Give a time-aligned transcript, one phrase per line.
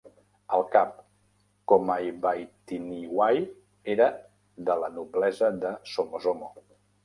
[0.55, 0.95] El cap
[1.71, 3.45] Komaibatiniwai
[3.97, 4.11] era
[4.71, 6.55] de la noblesa de Somosomo.